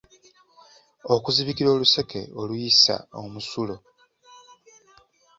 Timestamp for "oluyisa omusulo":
2.41-3.75